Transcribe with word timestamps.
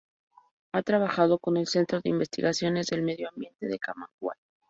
Ha 0.73 0.81
trabajado 0.81 1.37
con 1.37 1.57
el 1.57 1.67
Centro 1.67 1.99
de 2.01 2.09
Investigaciones 2.09 2.87
del 2.87 3.03
Medio 3.03 3.29
Ambiente 3.29 3.67
de 3.67 3.77
Camagüey. 3.77 4.35